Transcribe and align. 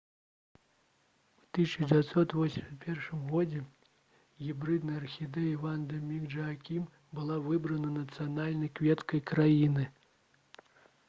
у 1.41 1.43
1981 1.57 3.19
годзе 3.33 3.61
гібрыдная 4.45 4.95
архідэя 5.01 5.61
«ванда 5.67 6.01
міс 6.07 6.25
джаакім» 6.33 6.89
была 7.21 7.39
выбрана 7.51 7.93
нацыянальнай 8.01 8.75
кветкай 8.81 9.25
краіны 9.35 9.89